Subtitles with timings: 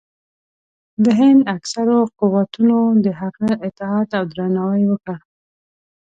[1.03, 5.17] د هند اکثرو قوتونو د هغه اطاعت او درناوی وکړ.